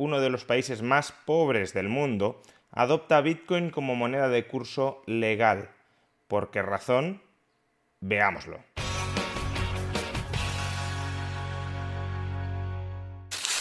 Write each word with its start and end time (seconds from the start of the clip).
uno 0.00 0.22
de 0.22 0.30
los 0.30 0.46
países 0.46 0.80
más 0.80 1.12
pobres 1.12 1.74
del 1.74 1.90
mundo, 1.90 2.40
adopta 2.70 3.20
Bitcoin 3.20 3.68
como 3.68 3.94
moneda 3.94 4.30
de 4.30 4.46
curso 4.46 5.02
legal. 5.04 5.68
¿Por 6.26 6.50
qué 6.50 6.62
razón? 6.62 7.20
Veámoslo. 8.00 8.60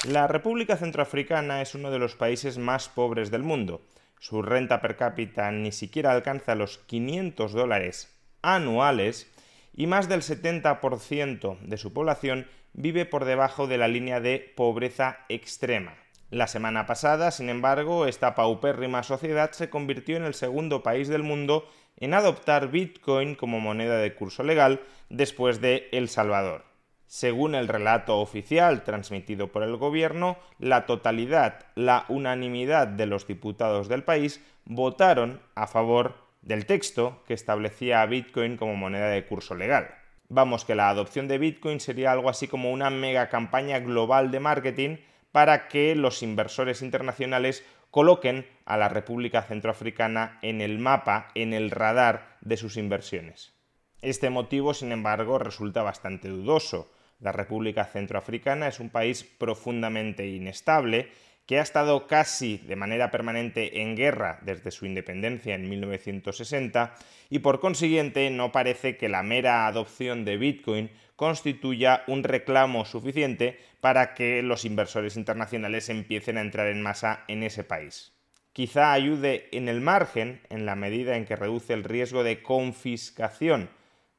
La 0.07 0.27
República 0.27 0.77
Centroafricana 0.77 1.61
es 1.61 1.75
uno 1.75 1.91
de 1.91 1.99
los 1.99 2.15
países 2.15 2.57
más 2.57 2.87
pobres 2.87 3.31
del 3.31 3.43
mundo. 3.43 3.81
Su 4.17 4.41
renta 4.41 4.79
per 4.79 4.95
cápita 4.95 5.51
ni 5.51 5.73
siquiera 5.73 6.13
alcanza 6.13 6.55
los 6.55 6.77
500 6.77 7.51
dólares 7.51 8.17
anuales 8.41 9.29
y 9.75 9.87
más 9.87 10.07
del 10.07 10.21
70% 10.21 11.59
de 11.59 11.77
su 11.77 11.91
población 11.91 12.47
vive 12.71 13.05
por 13.05 13.25
debajo 13.25 13.67
de 13.67 13.77
la 13.77 13.89
línea 13.89 14.21
de 14.21 14.53
pobreza 14.55 15.25
extrema. 15.27 15.97
La 16.31 16.45
semana 16.45 16.85
pasada, 16.85 17.31
sin 17.31 17.49
embargo, 17.49 18.05
esta 18.05 18.35
paupérrima 18.35 19.01
sociedad 19.01 19.51
se 19.51 19.71
convirtió 19.71 20.15
en 20.15 20.23
el 20.23 20.35
segundo 20.35 20.83
país 20.83 21.07
del 21.07 21.23
mundo 21.23 21.67
en 21.97 22.13
adoptar 22.13 22.69
Bitcoin 22.69 23.33
como 23.33 23.59
moneda 23.59 23.97
de 23.97 24.13
curso 24.13 24.43
legal 24.43 24.79
después 25.09 25.59
de 25.59 25.89
El 25.91 26.07
Salvador. 26.07 26.65
Según 27.07 27.55
el 27.55 27.67
relato 27.67 28.19
oficial 28.19 28.83
transmitido 28.83 29.51
por 29.51 29.63
el 29.63 29.75
gobierno, 29.77 30.37
la 30.59 30.85
totalidad, 30.85 31.65
la 31.73 32.05
unanimidad 32.09 32.87
de 32.87 33.07
los 33.07 33.25
diputados 33.25 33.87
del 33.87 34.03
país 34.03 34.39
votaron 34.65 35.41
a 35.55 35.65
favor 35.65 36.13
del 36.43 36.67
texto 36.67 37.23
que 37.25 37.33
establecía 37.33 38.03
a 38.03 38.05
Bitcoin 38.05 38.55
como 38.55 38.75
moneda 38.75 39.09
de 39.09 39.25
curso 39.25 39.55
legal. 39.55 39.89
Vamos, 40.27 40.63
que 40.63 40.75
la 40.75 40.89
adopción 40.89 41.27
de 41.27 41.39
Bitcoin 41.39 41.79
sería 41.79 42.11
algo 42.11 42.29
así 42.29 42.47
como 42.47 42.71
una 42.71 42.91
mega 42.91 43.29
campaña 43.29 43.79
global 43.79 44.29
de 44.29 44.39
marketing 44.39 44.97
para 45.31 45.67
que 45.67 45.95
los 45.95 46.23
inversores 46.23 46.81
internacionales 46.81 47.63
coloquen 47.91 48.47
a 48.65 48.77
la 48.77 48.89
República 48.89 49.41
Centroafricana 49.41 50.39
en 50.41 50.61
el 50.61 50.79
mapa, 50.79 51.29
en 51.35 51.53
el 51.53 51.71
radar 51.71 52.37
de 52.41 52.57
sus 52.57 52.77
inversiones. 52.77 53.53
Este 54.01 54.29
motivo, 54.29 54.73
sin 54.73 54.91
embargo, 54.91 55.39
resulta 55.39 55.83
bastante 55.83 56.29
dudoso. 56.29 56.91
La 57.19 57.31
República 57.31 57.83
Centroafricana 57.85 58.67
es 58.67 58.79
un 58.79 58.89
país 58.89 59.23
profundamente 59.23 60.27
inestable 60.27 61.09
que 61.49 61.57
ha 61.57 61.63
estado 61.63 62.05
casi 62.05 62.59
de 62.67 62.75
manera 62.75 63.09
permanente 63.09 63.81
en 63.81 63.95
guerra 63.95 64.37
desde 64.43 64.69
su 64.69 64.85
independencia 64.85 65.55
en 65.55 65.67
1960 65.67 66.93
y 67.31 67.39
por 67.39 67.59
consiguiente 67.59 68.29
no 68.29 68.51
parece 68.51 68.97
que 68.97 69.09
la 69.09 69.23
mera 69.23 69.65
adopción 69.65 70.25
de 70.25 70.37
Bitcoin 70.37 70.91
constituya 71.15 72.03
un 72.05 72.23
reclamo 72.23 72.85
suficiente 72.85 73.57
para 73.81 74.13
que 74.13 74.43
los 74.43 74.63
inversores 74.63 75.17
internacionales 75.17 75.89
empiecen 75.89 76.37
a 76.37 76.41
entrar 76.41 76.67
en 76.67 76.83
masa 76.83 77.23
en 77.27 77.41
ese 77.41 77.63
país. 77.63 78.13
Quizá 78.53 78.93
ayude 78.93 79.49
en 79.51 79.69
el 79.69 79.81
margen 79.81 80.41
en 80.51 80.67
la 80.67 80.75
medida 80.75 81.17
en 81.17 81.25
que 81.25 81.35
reduce 81.35 81.73
el 81.73 81.83
riesgo 81.83 82.23
de 82.23 82.43
confiscación 82.43 83.71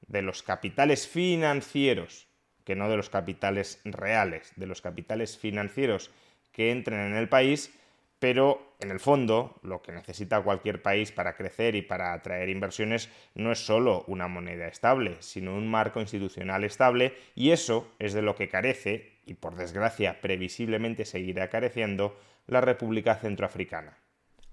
de 0.08 0.22
los 0.22 0.42
capitales 0.42 1.06
financieros 1.06 2.26
que 2.64 2.76
no 2.76 2.88
de 2.88 2.96
los 2.96 3.10
capitales 3.10 3.80
reales, 3.84 4.52
de 4.56 4.66
los 4.66 4.80
capitales 4.80 5.38
financieros 5.38 6.10
que 6.52 6.70
entren 6.70 7.00
en 7.00 7.16
el 7.16 7.28
país, 7.28 7.72
pero 8.18 8.74
en 8.80 8.90
el 8.90 9.00
fondo 9.00 9.58
lo 9.62 9.82
que 9.82 9.92
necesita 9.92 10.42
cualquier 10.42 10.82
país 10.82 11.10
para 11.10 11.34
crecer 11.34 11.74
y 11.74 11.82
para 11.82 12.12
atraer 12.12 12.48
inversiones 12.48 13.08
no 13.34 13.50
es 13.50 13.64
solo 13.64 14.04
una 14.06 14.28
moneda 14.28 14.68
estable, 14.68 15.16
sino 15.20 15.54
un 15.54 15.68
marco 15.70 16.00
institucional 16.00 16.64
estable 16.64 17.14
y 17.34 17.50
eso 17.50 17.90
es 17.98 18.12
de 18.12 18.22
lo 18.22 18.34
que 18.36 18.48
carece, 18.48 19.20
y 19.26 19.34
por 19.34 19.56
desgracia 19.56 20.20
previsiblemente 20.20 21.04
seguirá 21.04 21.48
careciendo, 21.48 22.18
la 22.46 22.60
República 22.60 23.14
Centroafricana. 23.14 23.96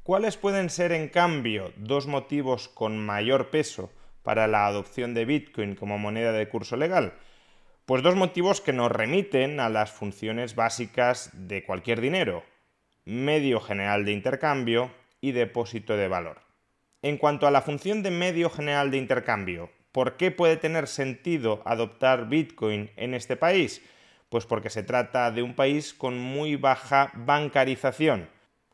¿Cuáles 0.04 0.38
pueden 0.38 0.70
ser, 0.70 0.92
en 0.92 1.10
cambio, 1.10 1.74
dos 1.76 2.08
motivos 2.08 2.70
con 2.70 2.98
mayor 2.98 3.50
peso 3.50 3.92
para 4.24 4.48
la 4.48 4.68
adopción 4.68 5.14
de 5.14 5.26
Bitcoin 5.26 5.76
como 5.76 5.98
moneda 5.98 6.32
de 6.32 6.48
curso 6.48 6.78
legal? 6.78 7.14
Pues 7.88 8.04
dos 8.04 8.18
motivos 8.18 8.60
que 8.60 8.74
nos 8.74 8.92
remiten 8.92 9.62
a 9.62 9.70
las 9.70 9.92
funciones 9.92 10.56
básicas 10.56 11.30
de 11.34 11.64
cualquier 11.64 12.02
dinero, 12.02 12.44
medio 13.06 13.62
general 13.62 14.04
de 14.04 14.12
intercambio 14.12 14.92
y 15.22 15.32
depósito 15.32 15.96
de 15.96 16.10
valor. 16.10 16.42
En 17.02 17.16
cuanto 17.16 17.48
a 17.48 17.52
la 17.52 17.62
función 17.62 18.04
de 18.04 18.12
medio 18.12 18.50
general 18.50 18.92
de 18.92 18.98
intercambio, 18.98 19.70
¿por 19.94 20.18
qué 20.18 20.32
puede 20.32 20.58
tener 20.58 20.88
sentido 20.88 21.62
adoptar 21.64 22.28
Bitcoin 22.28 22.92
en 22.98 23.14
este 23.14 23.38
país? 23.38 23.82
Pues 24.28 24.46
porque 24.46 24.70
se 24.70 24.84
trata 24.84 25.32
de 25.32 25.42
un 25.42 25.56
país 25.56 25.94
con 25.94 26.20
muy 26.20 26.58
baja 26.58 27.14
bancarización. 27.16 28.28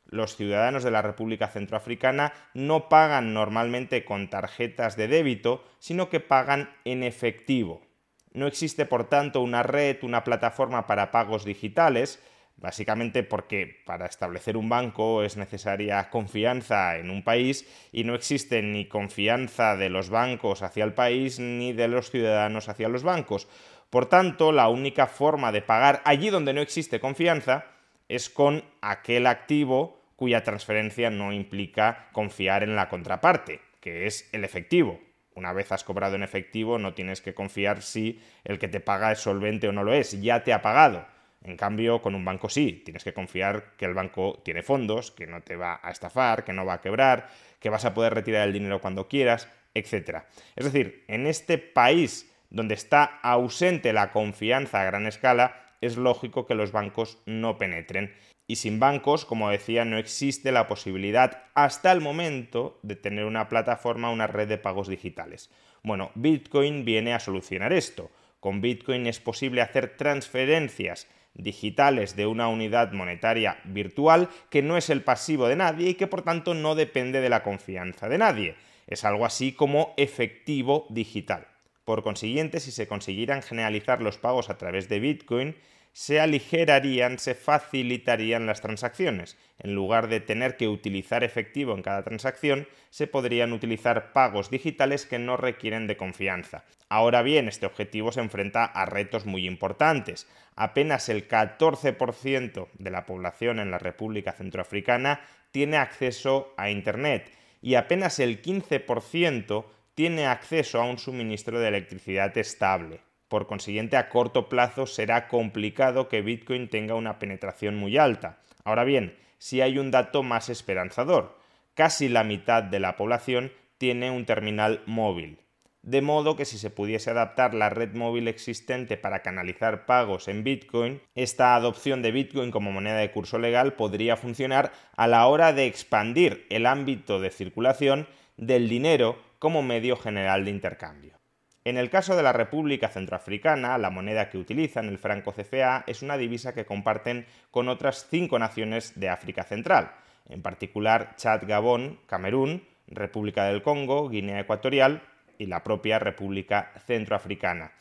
Los 0.08 0.36
ciudadanos 0.36 0.84
de 0.84 0.90
la 0.90 1.04
República 1.04 1.50
Centroafricana 1.50 2.34
no 2.56 2.90
pagan 2.90 3.36
normalmente 3.36 4.06
con 4.06 4.32
tarjetas 4.32 4.98
de 4.98 5.08
débito, 5.08 5.64
sino 5.78 6.10
que 6.10 6.20
pagan 6.20 6.76
en 6.84 7.04
efectivo. 7.04 7.93
No 8.34 8.48
existe, 8.48 8.86
por 8.86 9.10
tanto, 9.10 9.42
una 9.42 9.64
red, 9.64 9.98
una 10.04 10.24
plataforma 10.24 10.88
para 10.88 11.12
pagos 11.12 11.46
digitales, 11.46 12.20
básicamente 12.58 13.24
porque 13.24 13.82
para 13.86 14.06
establecer 14.06 14.58
un 14.58 14.70
banco 14.70 15.24
es 15.24 15.38
necesaria 15.38 16.10
confianza 16.10 16.98
en 16.98 17.10
un 17.10 17.24
país 17.24 17.68
y 17.92 18.04
no 18.04 18.16
existe 18.16 18.62
ni 18.62 18.88
confianza 18.88 19.76
de 19.76 19.90
los 19.90 20.10
bancos 20.10 20.64
hacia 20.64 20.84
el 20.84 20.94
país 20.94 21.40
ni 21.40 21.74
de 21.74 21.88
los 21.88 22.10
ciudadanos 22.10 22.70
hacia 22.70 22.90
los 22.90 23.04
bancos. 23.04 23.48
Por 23.90 24.08
tanto, 24.08 24.52
la 24.52 24.70
única 24.70 25.06
forma 25.06 25.52
de 25.52 25.62
pagar 25.62 26.02
allí 26.06 26.30
donde 26.30 26.54
no 26.54 26.62
existe 26.62 27.00
confianza 27.00 27.66
es 28.10 28.30
con 28.30 28.64
aquel 28.82 29.28
activo 29.28 30.02
cuya 30.16 30.44
transferencia 30.44 31.10
no 31.10 31.34
implica 31.34 32.10
confiar 32.12 32.64
en 32.64 32.76
la 32.76 32.90
contraparte, 32.90 33.62
que 33.80 34.08
es 34.08 34.30
el 34.32 34.44
efectivo. 34.44 35.00
Una 35.36 35.54
vez 35.54 35.72
has 35.72 35.84
cobrado 35.84 36.16
en 36.16 36.24
efectivo, 36.24 36.78
no 36.78 36.94
tienes 36.94 37.22
que 37.22 37.34
confiar 37.34 37.82
si 37.82 38.22
el 38.44 38.60
que 38.60 38.68
te 38.68 38.80
paga 38.80 39.12
es 39.12 39.20
solvente 39.20 39.68
o 39.68 39.72
no 39.72 39.84
lo 39.84 39.94
es, 39.94 40.22
ya 40.22 40.44
te 40.44 40.54
ha 40.54 40.62
pagado. 40.62 41.06
En 41.44 41.58
cambio, 41.58 42.02
con 42.02 42.16
un 42.16 42.24
banco 42.24 42.48
sí, 42.48 42.82
tienes 42.86 43.04
que 43.04 43.14
confiar 43.14 43.76
que 43.78 43.86
el 43.86 43.94
banco 43.94 44.42
tiene 44.46 44.64
fondos, 44.64 45.12
que 45.12 45.28
no 45.28 45.42
te 45.42 45.58
va 45.58 45.80
a 45.84 45.92
estafar, 45.92 46.46
que 46.46 46.54
no 46.54 46.66
va 46.66 46.76
a 46.76 46.82
quebrar, 46.82 47.30
que 47.60 47.70
vas 47.70 47.84
a 47.84 47.94
poder 47.94 48.14
retirar 48.14 48.48
el 48.48 48.54
dinero 48.54 48.80
cuando 48.80 49.08
quieras, 49.10 49.50
etc. 49.74 50.24
Es 50.56 50.66
decir, 50.66 51.04
en 51.08 51.28
este 51.28 51.58
país 51.58 52.32
donde 52.50 52.76
está 52.76 53.04
ausente 53.04 53.92
la 53.92 54.12
confianza 54.12 54.82
a 54.82 54.86
gran 54.86 55.08
escala, 55.08 55.74
es 55.82 55.98
lógico 55.98 56.46
que 56.46 56.56
los 56.56 56.72
bancos 56.72 57.18
no 57.26 57.58
penetren. 57.58 58.14
Y 58.48 58.58
sin 58.58 58.80
bancos, 58.80 59.26
como 59.26 59.50
decía, 59.50 59.86
no 59.86 59.98
existe 59.98 60.52
la 60.52 60.68
posibilidad 60.68 61.44
hasta 61.54 61.92
el 61.92 62.02
momento 62.02 62.80
de 62.84 62.96
tener 62.96 63.26
una 63.26 63.48
plataforma, 63.48 64.10
una 64.10 64.28
red 64.28 64.48
de 64.48 64.58
pagos 64.58 64.88
digitales. 64.88 65.50
Bueno, 65.82 66.12
Bitcoin 66.16 66.86
viene 66.86 67.14
a 67.14 67.20
solucionar 67.20 67.72
esto. 67.74 68.12
Con 68.40 68.60
Bitcoin 68.60 69.08
es 69.08 69.20
posible 69.20 69.62
hacer 69.62 69.96
transferencias 69.96 71.08
digitales 71.34 72.16
de 72.16 72.28
una 72.28 72.48
unidad 72.48 72.92
monetaria 72.92 73.58
virtual 73.64 74.30
que 74.50 74.62
no 74.62 74.78
es 74.78 74.90
el 74.90 75.02
pasivo 75.02 75.48
de 75.48 75.56
nadie 75.56 75.90
y 75.90 75.94
que 75.96 76.08
por 76.08 76.22
tanto 76.22 76.54
no 76.54 76.76
depende 76.76 77.22
de 77.22 77.30
la 77.30 77.44
confianza 77.44 78.10
de 78.10 78.18
nadie. 78.18 78.56
Es 78.88 79.06
algo 79.06 79.26
así 79.26 79.54
como 79.54 79.94
efectivo 79.98 80.86
digital. 80.90 81.48
Por 81.86 82.04
consiguiente, 82.04 82.60
si 82.60 82.72
se 82.72 82.88
consiguieran 82.88 83.42
generalizar 83.42 84.02
los 84.02 84.18
pagos 84.18 84.50
a 84.50 84.58
través 84.58 84.88
de 84.90 85.00
Bitcoin, 85.00 85.56
se 85.94 86.20
aligerarían, 86.20 87.20
se 87.20 87.36
facilitarían 87.36 88.48
las 88.48 88.62
transacciones. 88.62 89.38
En 89.60 89.76
lugar 89.76 90.10
de 90.10 90.20
tener 90.20 90.58
que 90.58 90.68
utilizar 90.68 91.24
efectivo 91.24 91.76
en 91.76 91.84
cada 91.84 92.04
transacción, 92.04 92.68
se 92.90 93.08
podrían 93.08 93.54
utilizar 93.54 94.12
pagos 94.12 94.50
digitales 94.50 95.06
que 95.06 95.20
no 95.20 95.38
requieren 95.38 95.86
de 95.86 95.96
confianza. 95.96 96.66
Ahora 96.90 97.22
bien, 97.22 97.48
este 97.48 97.68
objetivo 97.68 98.12
se 98.12 98.22
enfrenta 98.22 98.66
a 98.66 98.86
retos 98.86 99.26
muy 99.26 99.46
importantes. 99.48 100.28
Apenas 100.56 101.10
el 101.10 101.28
14% 101.28 102.68
de 102.74 102.92
la 102.92 103.06
población 103.06 103.60
en 103.60 103.72
la 103.72 103.80
República 103.80 104.34
Centroafricana 104.34 105.22
tiene 105.52 105.78
acceso 105.78 106.54
a 106.58 106.72
Internet 106.72 107.32
y 107.62 107.76
apenas 107.76 108.20
el 108.20 108.42
15% 108.42 109.66
tiene 109.94 110.26
acceso 110.26 110.82
a 110.82 110.86
un 110.86 110.98
suministro 110.98 111.60
de 111.60 111.68
electricidad 111.68 112.36
estable. 112.38 113.02
Por 113.34 113.48
consiguiente, 113.48 113.98
a 113.98 114.10
corto 114.10 114.48
plazo 114.48 114.86
será 114.86 115.28
complicado 115.28 116.08
que 116.08 116.22
Bitcoin 116.22 116.70
tenga 116.70 116.94
una 116.94 117.18
penetración 117.18 117.76
muy 117.76 117.98
alta. 117.98 118.38
Ahora 118.64 118.84
bien, 118.84 119.18
si 119.40 119.60
hay 119.60 119.80
un 119.80 119.90
dato 119.90 120.22
más 120.22 120.50
esperanzador. 120.50 121.36
Casi 121.74 122.10
la 122.10 122.24
mitad 122.24 122.62
de 122.62 122.80
la 122.80 122.96
población 122.96 123.52
tiene 123.80 124.12
un 124.12 124.26
terminal 124.26 124.84
móvil. 124.86 125.40
De 125.82 126.04
modo 126.04 126.36
que 126.36 126.46
si 126.46 126.60
se 126.60 126.70
pudiese 126.70 127.10
adaptar 127.10 127.56
la 127.56 127.72
red 127.72 127.96
móvil 127.96 128.28
existente 128.28 128.98
para 128.98 129.24
canalizar 129.24 129.88
pagos 129.88 130.28
en 130.28 130.44
Bitcoin, 130.44 131.02
esta 131.16 131.56
adopción 131.56 132.04
de 132.04 132.12
Bitcoin 132.12 132.52
como 132.52 132.72
moneda 132.72 132.98
de 132.98 133.10
curso 133.10 133.40
legal 133.40 133.74
podría 133.74 134.16
funcionar 134.16 134.72
a 134.96 135.08
la 135.08 135.26
hora 135.26 135.54
de 135.54 135.66
expandir 135.66 136.46
el 136.52 136.68
ámbito 136.68 137.20
de 137.20 137.32
circulación 137.32 138.08
del 138.38 138.70
dinero 138.70 139.18
como 139.40 139.64
medio 139.64 139.98
general 139.98 140.46
de 140.46 140.52
intercambio. 140.52 141.23
En 141.66 141.78
el 141.78 141.90
caso 141.90 142.18
de 142.18 142.24
la 142.24 142.34
República 142.34 142.90
Centroafricana, 142.90 143.78
la 143.78 143.90
moneda 143.90 144.30
que 144.30 144.38
utilizan, 144.38 144.90
el 144.90 144.98
franco 144.98 145.32
CFA, 145.32 145.86
es 145.88 146.02
una 146.02 146.18
divisa 146.18 146.54
que 146.54 146.66
comparten 146.66 147.26
con 147.52 147.70
otras 147.70 148.08
cinco 148.10 148.38
naciones 148.38 149.00
de 149.00 149.08
África 149.08 149.44
Central, 149.44 149.92
en 150.28 150.42
particular 150.42 151.16
Chad, 151.16 151.44
Gabón, 151.48 152.00
Camerún, 152.06 152.68
República 152.88 153.46
del 153.46 153.62
Congo, 153.62 154.10
Guinea 154.10 154.42
Ecuatorial 154.42 155.04
y 155.38 155.46
la 155.46 155.64
propia 155.64 156.00
República 156.00 156.74
Centroafricana. 156.86 157.72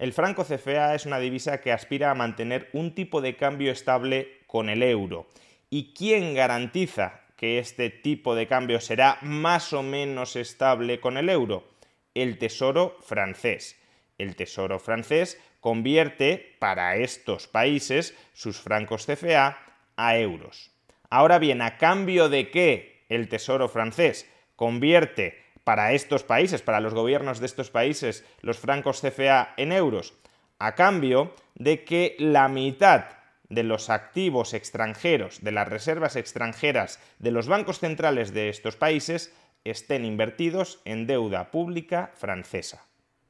El 0.00 0.12
franco 0.12 0.44
CFA 0.44 0.96
es 0.96 1.06
una 1.06 1.20
divisa 1.20 1.60
que 1.60 1.72
aspira 1.72 2.10
a 2.10 2.16
mantener 2.16 2.68
un 2.72 2.92
tipo 2.92 3.20
de 3.20 3.36
cambio 3.36 3.70
estable 3.70 4.40
con 4.48 4.68
el 4.68 4.82
euro. 4.82 5.28
¿Y 5.70 5.92
quién 5.94 6.34
garantiza 6.34 7.20
que 7.36 7.60
este 7.60 7.90
tipo 7.90 8.34
de 8.34 8.48
cambio 8.48 8.80
será 8.80 9.18
más 9.22 9.72
o 9.72 9.84
menos 9.84 10.34
estable 10.34 10.98
con 10.98 11.16
el 11.18 11.28
euro? 11.28 11.77
El 12.20 12.38
Tesoro 12.38 12.96
francés. 13.00 13.80
El 14.18 14.36
Tesoro 14.36 14.78
francés 14.78 15.40
convierte 15.60 16.56
para 16.58 16.96
estos 16.96 17.46
países 17.46 18.16
sus 18.32 18.60
francos 18.60 19.06
CFA 19.06 19.58
a 19.96 20.18
euros. 20.18 20.70
Ahora 21.10 21.38
bien, 21.38 21.62
¿a 21.62 21.78
cambio 21.78 22.28
de 22.28 22.50
qué 22.50 23.04
el 23.08 23.28
Tesoro 23.28 23.68
francés 23.68 24.30
convierte 24.56 25.42
para 25.64 25.92
estos 25.92 26.22
países, 26.22 26.62
para 26.62 26.80
los 26.80 26.94
gobiernos 26.94 27.40
de 27.40 27.46
estos 27.46 27.70
países, 27.70 28.24
los 28.40 28.58
francos 28.58 29.00
CFA 29.00 29.54
en 29.56 29.72
euros? 29.72 30.14
A 30.58 30.74
cambio 30.74 31.34
de 31.54 31.84
que 31.84 32.16
la 32.18 32.48
mitad 32.48 33.18
de 33.48 33.62
los 33.62 33.88
activos 33.88 34.52
extranjeros, 34.52 35.42
de 35.42 35.52
las 35.52 35.68
reservas 35.68 36.16
extranjeras 36.16 37.00
de 37.18 37.30
los 37.30 37.48
bancos 37.48 37.78
centrales 37.78 38.34
de 38.34 38.48
estos 38.50 38.76
países 38.76 39.32
estén 39.70 40.04
invertidos 40.04 40.80
en 40.84 41.06
deuda 41.06 41.50
pública 41.50 42.12
francesa. 42.14 42.86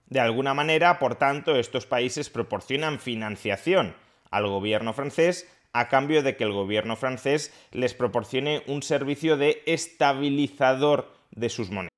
De 0.06 0.20
alguna 0.20 0.54
manera, 0.54 0.98
por 0.98 1.16
tanto, 1.16 1.56
estos 1.56 1.86
países 1.86 2.30
proporcionan 2.30 2.98
financiación 2.98 3.94
al 4.30 4.46
gobierno 4.46 4.92
francés 4.92 5.46
a 5.72 5.88
cambio 5.88 6.22
de 6.22 6.36
que 6.36 6.44
el 6.44 6.52
gobierno 6.52 6.96
francés 6.96 7.52
les 7.72 7.94
proporcione 7.94 8.62
un 8.66 8.82
servicio 8.82 9.36
de 9.36 9.62
estabilizador 9.66 11.12
de 11.30 11.48
sus 11.48 11.70
monedas. 11.70 11.88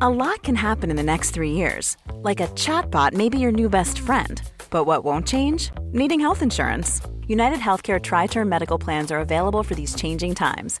A 0.00 0.10
lot 0.10 0.42
can 0.42 0.56
happen 0.56 0.90
in 0.90 0.96
the 0.96 1.02
next 1.02 1.30
three 1.30 1.52
years. 1.52 1.96
Like 2.22 2.40
a 2.40 2.48
chatbot 2.48 3.14
may 3.14 3.28
be 3.30 3.38
your 3.38 3.52
new 3.52 3.68
best 3.68 3.98
friend. 3.98 4.42
But 4.70 4.84
what 4.84 5.04
won't 5.04 5.26
change? 5.26 5.70
Needing 5.92 6.20
health 6.20 6.42
insurance. 6.42 7.00
United 7.28 7.60
Healthcare 7.60 8.00
Tri 8.00 8.26
Term 8.26 8.48
Medical 8.48 8.78
Plans 8.78 9.10
are 9.10 9.20
available 9.20 9.62
for 9.62 9.74
these 9.74 9.94
changing 9.94 10.34
times 10.34 10.80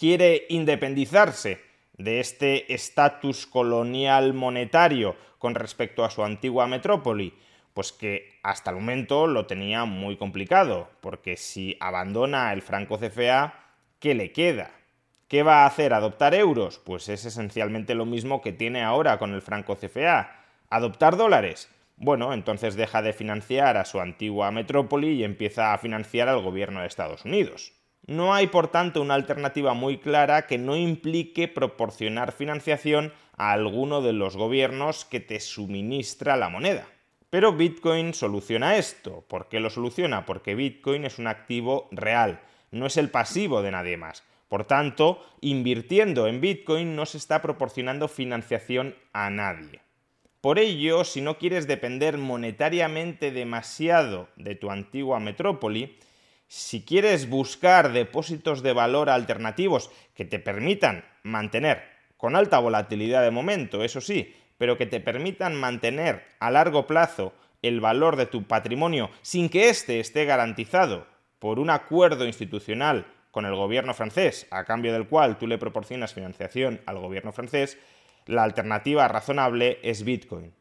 quiere 0.00 0.46
independizarse 0.48 1.60
de 1.98 2.20
este 2.20 2.72
estatus 2.72 3.46
colonial 3.46 4.32
monetario 4.32 5.14
con 5.36 5.54
respecto 5.54 6.06
a 6.06 6.10
su 6.10 6.24
antigua 6.24 6.66
metrópoli? 6.66 7.34
Pues 7.74 7.92
que 7.92 8.40
hasta 8.42 8.70
el 8.70 8.76
momento 8.76 9.26
lo 9.26 9.44
tenía 9.44 9.84
muy 9.84 10.16
complicado, 10.16 10.88
porque 11.02 11.36
si 11.36 11.76
abandona 11.80 12.50
el 12.54 12.62
franco 12.62 12.98
CFA, 12.98 13.52
¿qué 13.98 14.14
le 14.14 14.32
queda? 14.32 14.70
¿Qué 15.28 15.42
va 15.42 15.64
a 15.64 15.66
hacer? 15.66 15.92
¿Adoptar 15.92 16.34
euros? 16.34 16.78
Pues 16.78 17.10
es 17.10 17.26
esencialmente 17.26 17.94
lo 17.94 18.06
mismo 18.06 18.40
que 18.40 18.54
tiene 18.54 18.82
ahora 18.82 19.18
con 19.18 19.34
el 19.34 19.42
franco 19.42 19.76
CFA. 19.76 20.32
¿Adoptar 20.70 21.18
dólares? 21.18 21.68
Bueno, 21.98 22.32
entonces 22.32 22.74
deja 22.74 23.02
de 23.02 23.12
financiar 23.12 23.76
a 23.76 23.84
su 23.84 24.00
antigua 24.00 24.50
metrópoli 24.50 25.10
y 25.10 25.24
empieza 25.24 25.74
a 25.74 25.78
financiar 25.78 26.30
al 26.30 26.40
gobierno 26.40 26.80
de 26.80 26.86
Estados 26.86 27.26
Unidos. 27.26 27.74
No 28.10 28.34
hay, 28.34 28.48
por 28.48 28.66
tanto, 28.66 29.00
una 29.00 29.14
alternativa 29.14 29.72
muy 29.72 29.98
clara 29.98 30.48
que 30.48 30.58
no 30.58 30.74
implique 30.74 31.46
proporcionar 31.46 32.32
financiación 32.32 33.12
a 33.36 33.52
alguno 33.52 34.02
de 34.02 34.12
los 34.12 34.36
gobiernos 34.36 35.04
que 35.04 35.20
te 35.20 35.38
suministra 35.38 36.36
la 36.36 36.48
moneda. 36.48 36.88
Pero 37.30 37.52
Bitcoin 37.52 38.12
soluciona 38.12 38.76
esto. 38.76 39.24
¿Por 39.28 39.48
qué 39.48 39.60
lo 39.60 39.70
soluciona? 39.70 40.26
Porque 40.26 40.56
Bitcoin 40.56 41.04
es 41.04 41.20
un 41.20 41.28
activo 41.28 41.86
real, 41.92 42.40
no 42.72 42.86
es 42.86 42.96
el 42.96 43.10
pasivo 43.10 43.62
de 43.62 43.70
nadie 43.70 43.96
más. 43.96 44.24
Por 44.48 44.64
tanto, 44.64 45.24
invirtiendo 45.40 46.26
en 46.26 46.40
Bitcoin 46.40 46.96
no 46.96 47.06
se 47.06 47.16
está 47.16 47.40
proporcionando 47.40 48.08
financiación 48.08 48.96
a 49.12 49.30
nadie. 49.30 49.82
Por 50.40 50.58
ello, 50.58 51.04
si 51.04 51.20
no 51.20 51.38
quieres 51.38 51.68
depender 51.68 52.18
monetariamente 52.18 53.30
demasiado 53.30 54.26
de 54.34 54.56
tu 54.56 54.72
antigua 54.72 55.20
metrópoli, 55.20 55.96
si 56.50 56.82
quieres 56.82 57.28
buscar 57.28 57.92
depósitos 57.92 58.60
de 58.64 58.72
valor 58.72 59.08
alternativos 59.08 59.88
que 60.16 60.24
te 60.24 60.40
permitan 60.40 61.04
mantener, 61.22 61.84
con 62.16 62.34
alta 62.34 62.58
volatilidad 62.58 63.22
de 63.22 63.30
momento, 63.30 63.84
eso 63.84 64.00
sí, 64.00 64.34
pero 64.58 64.76
que 64.76 64.86
te 64.86 64.98
permitan 64.98 65.54
mantener 65.54 66.24
a 66.40 66.50
largo 66.50 66.88
plazo 66.88 67.32
el 67.62 67.80
valor 67.80 68.16
de 68.16 68.26
tu 68.26 68.48
patrimonio 68.48 69.10
sin 69.22 69.48
que 69.48 69.68
éste 69.68 70.00
esté 70.00 70.24
garantizado 70.24 71.06
por 71.38 71.60
un 71.60 71.70
acuerdo 71.70 72.26
institucional 72.26 73.06
con 73.30 73.46
el 73.46 73.54
gobierno 73.54 73.94
francés, 73.94 74.48
a 74.50 74.64
cambio 74.64 74.92
del 74.92 75.06
cual 75.06 75.38
tú 75.38 75.46
le 75.46 75.56
proporcionas 75.56 76.14
financiación 76.14 76.80
al 76.84 76.98
gobierno 76.98 77.30
francés, 77.30 77.78
la 78.26 78.42
alternativa 78.42 79.06
razonable 79.06 79.78
es 79.84 80.02
Bitcoin. 80.02 80.52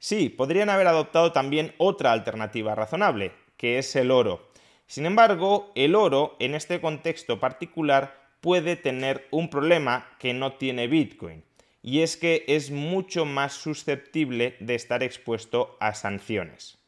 Sí, 0.00 0.30
podrían 0.30 0.68
haber 0.68 0.88
adoptado 0.88 1.30
también 1.30 1.74
otra 1.78 2.10
alternativa 2.10 2.74
razonable, 2.74 3.30
que 3.56 3.78
es 3.78 3.94
el 3.96 4.10
oro. 4.10 4.47
Sin 4.88 5.06
embargo, 5.06 5.70
el 5.76 5.94
oro, 5.94 6.34
en 6.40 6.56
este 6.56 6.80
contexto 6.80 7.38
particular, 7.38 8.20
puede 8.40 8.74
tener 8.74 9.28
un 9.30 9.50
problema 9.50 10.08
que 10.18 10.34
no 10.34 10.54
tiene 10.54 10.88
Bitcoin, 10.88 11.44
y 11.80 12.00
es 12.00 12.16
que 12.16 12.44
es 12.48 12.72
mucho 12.72 13.24
más 13.24 13.52
susceptible 13.52 14.56
de 14.58 14.74
estar 14.74 15.04
expuesto 15.04 15.76
a 15.78 15.94
sanciones 15.94 16.78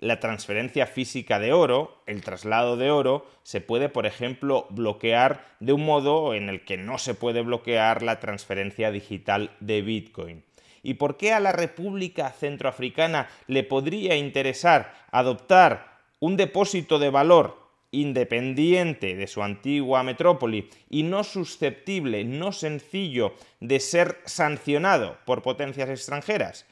la 0.00 0.18
transferencia 0.18 0.86
física 0.86 1.38
de 1.38 1.52
oro, 1.52 2.02
el 2.06 2.22
traslado 2.22 2.76
de 2.76 2.90
oro, 2.90 3.26
se 3.42 3.60
puede, 3.60 3.90
por 3.90 4.06
ejemplo, 4.06 4.66
bloquear 4.70 5.44
de 5.60 5.74
un 5.74 5.84
modo 5.84 6.34
en 6.34 6.48
el 6.48 6.64
que 6.64 6.78
no 6.78 6.98
se 6.98 7.14
puede 7.14 7.42
bloquear 7.42 8.02
la 8.02 8.18
transferencia 8.18 8.90
digital 8.90 9.50
de 9.60 9.82
Bitcoin. 9.82 10.42
¿Y 10.82 10.94
por 10.94 11.18
qué 11.18 11.34
a 11.34 11.40
la 11.40 11.52
República 11.52 12.30
Centroafricana 12.30 13.28
le 13.46 13.62
podría 13.62 14.16
interesar 14.16 14.94
adoptar 15.10 15.89
un 16.20 16.36
depósito 16.36 16.98
de 16.98 17.10
valor 17.10 17.58
independiente 17.90 19.16
de 19.16 19.26
su 19.26 19.42
antigua 19.42 20.02
metrópoli 20.02 20.70
y 20.88 21.02
no 21.02 21.24
susceptible, 21.24 22.24
no 22.24 22.52
sencillo 22.52 23.34
de 23.58 23.80
ser 23.80 24.18
sancionado 24.26 25.18
por 25.24 25.42
potencias 25.42 25.88
extranjeras? 25.88 26.66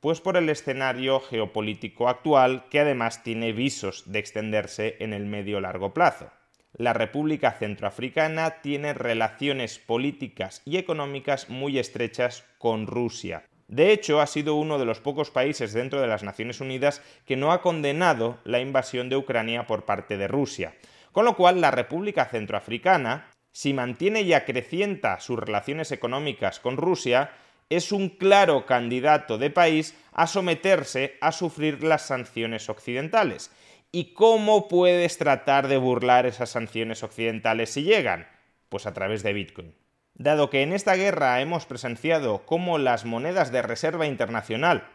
Pues 0.00 0.20
por 0.20 0.36
el 0.36 0.48
escenario 0.48 1.20
geopolítico 1.20 2.08
actual, 2.08 2.64
que 2.68 2.80
además 2.80 3.22
tiene 3.22 3.52
visos 3.52 4.10
de 4.10 4.18
extenderse 4.18 4.96
en 4.98 5.12
el 5.12 5.24
medio 5.24 5.60
largo 5.60 5.94
plazo. 5.94 6.30
La 6.76 6.92
República 6.92 7.52
Centroafricana 7.52 8.60
tiene 8.62 8.94
relaciones 8.94 9.78
políticas 9.78 10.62
y 10.64 10.78
económicas 10.78 11.50
muy 11.50 11.78
estrechas 11.78 12.44
con 12.58 12.86
Rusia. 12.86 13.44
De 13.70 13.92
hecho, 13.92 14.20
ha 14.20 14.26
sido 14.26 14.56
uno 14.56 14.80
de 14.80 14.84
los 14.84 14.98
pocos 14.98 15.30
países 15.30 15.72
dentro 15.72 16.00
de 16.00 16.08
las 16.08 16.24
Naciones 16.24 16.60
Unidas 16.60 17.02
que 17.24 17.36
no 17.36 17.52
ha 17.52 17.62
condenado 17.62 18.40
la 18.42 18.58
invasión 18.58 19.08
de 19.08 19.16
Ucrania 19.16 19.68
por 19.68 19.84
parte 19.84 20.16
de 20.16 20.26
Rusia. 20.26 20.74
Con 21.12 21.24
lo 21.24 21.36
cual, 21.36 21.60
la 21.60 21.70
República 21.70 22.24
Centroafricana, 22.24 23.30
si 23.52 23.72
mantiene 23.72 24.22
y 24.22 24.32
acrecienta 24.32 25.20
sus 25.20 25.38
relaciones 25.38 25.92
económicas 25.92 26.58
con 26.58 26.78
Rusia, 26.78 27.30
es 27.68 27.92
un 27.92 28.08
claro 28.08 28.66
candidato 28.66 29.38
de 29.38 29.50
país 29.50 29.96
a 30.12 30.26
someterse 30.26 31.16
a 31.20 31.30
sufrir 31.30 31.84
las 31.84 32.02
sanciones 32.02 32.68
occidentales. 32.68 33.52
¿Y 33.92 34.14
cómo 34.14 34.66
puedes 34.66 35.16
tratar 35.16 35.68
de 35.68 35.76
burlar 35.76 36.26
esas 36.26 36.50
sanciones 36.50 37.04
occidentales 37.04 37.70
si 37.70 37.84
llegan? 37.84 38.26
Pues 38.68 38.86
a 38.86 38.94
través 38.94 39.22
de 39.22 39.32
Bitcoin. 39.32 39.79
Dado 40.20 40.50
que 40.50 40.60
en 40.60 40.74
esta 40.74 40.96
guerra 40.96 41.40
hemos 41.40 41.64
presenciado 41.64 42.44
cómo 42.44 42.76
las 42.76 43.06
monedas 43.06 43.50
de 43.52 43.62
reserva 43.62 44.06
internacional, 44.06 44.86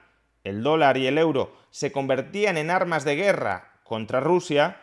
el 0.43 0.61
dólar 0.61 0.97
y 0.97 1.07
el 1.07 1.17
euro, 1.17 1.57
se 1.71 1.91
convertían 1.91 2.57
en 2.57 2.69
armas 2.69 3.05
de 3.05 3.15
guerra 3.15 3.71
contra 3.83 4.19
Rusia, 4.19 4.77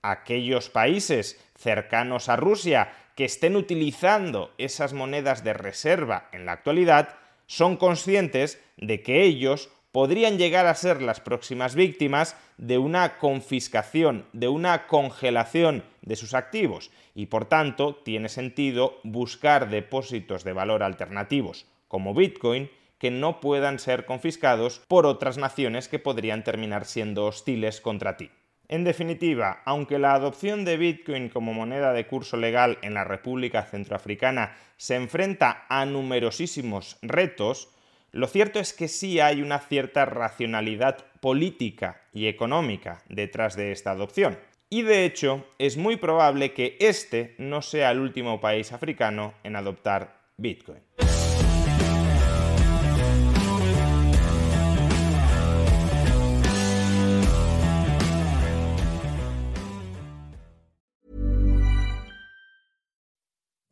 aquellos 0.00 0.70
países 0.70 1.44
cercanos 1.56 2.28
a 2.28 2.36
Rusia 2.36 2.92
que 3.16 3.24
estén 3.24 3.56
utilizando 3.56 4.54
esas 4.56 4.92
monedas 4.92 5.42
de 5.42 5.52
reserva 5.52 6.28
en 6.30 6.46
la 6.46 6.52
actualidad 6.52 7.16
son 7.46 7.76
conscientes 7.76 8.62
de 8.76 9.02
que 9.02 9.24
ellos 9.24 9.68
podrían 9.98 10.38
llegar 10.38 10.66
a 10.66 10.76
ser 10.76 11.02
las 11.02 11.18
próximas 11.18 11.74
víctimas 11.74 12.36
de 12.56 12.78
una 12.78 13.18
confiscación, 13.18 14.26
de 14.32 14.46
una 14.46 14.86
congelación 14.86 15.82
de 16.02 16.14
sus 16.14 16.34
activos 16.34 16.92
y 17.16 17.26
por 17.26 17.46
tanto 17.46 17.96
tiene 17.96 18.28
sentido 18.28 19.00
buscar 19.02 19.70
depósitos 19.70 20.44
de 20.44 20.52
valor 20.52 20.84
alternativos 20.84 21.66
como 21.88 22.14
Bitcoin 22.14 22.70
que 22.98 23.10
no 23.10 23.40
puedan 23.40 23.80
ser 23.80 24.06
confiscados 24.06 24.80
por 24.86 25.04
otras 25.04 25.36
naciones 25.36 25.88
que 25.88 25.98
podrían 25.98 26.44
terminar 26.44 26.84
siendo 26.84 27.26
hostiles 27.26 27.80
contra 27.80 28.16
ti. 28.16 28.30
En 28.68 28.84
definitiva, 28.84 29.62
aunque 29.64 29.98
la 29.98 30.14
adopción 30.14 30.64
de 30.64 30.76
Bitcoin 30.76 31.28
como 31.28 31.54
moneda 31.54 31.92
de 31.92 32.06
curso 32.06 32.36
legal 32.36 32.78
en 32.82 32.94
la 32.94 33.02
República 33.02 33.64
Centroafricana 33.64 34.56
se 34.76 34.94
enfrenta 34.94 35.66
a 35.68 35.86
numerosísimos 35.86 36.98
retos, 37.02 37.70
lo 38.12 38.26
cierto 38.26 38.58
es 38.58 38.72
que 38.72 38.88
sí 38.88 39.20
hay 39.20 39.42
una 39.42 39.58
cierta 39.58 40.06
racionalidad 40.06 41.04
política 41.20 42.00
y 42.12 42.26
económica 42.26 43.02
detrás 43.08 43.54
de 43.54 43.70
esta 43.72 43.90
adopción. 43.90 44.38
Y 44.70 44.82
de 44.82 45.04
hecho, 45.04 45.46
es 45.58 45.76
muy 45.76 45.96
probable 45.96 46.52
que 46.52 46.76
este 46.80 47.34
no 47.38 47.62
sea 47.62 47.90
el 47.90 48.00
último 48.00 48.40
país 48.40 48.72
africano 48.72 49.34
en 49.42 49.56
adoptar 49.56 50.20
Bitcoin. 50.36 50.80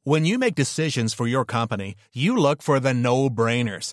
When 0.04 0.24
you 0.24 0.38
make 0.38 0.54
decisions 0.54 1.12
for 1.14 1.26
your 1.26 1.44
company, 1.44 1.96
you 2.12 2.36
look 2.36 2.62
for 2.62 2.78
the 2.78 2.94
no-brainers. 2.94 3.92